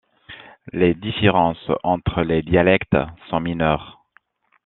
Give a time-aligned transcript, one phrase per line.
[0.73, 2.97] Les différences entre les dialectes
[3.29, 4.01] sont mineures.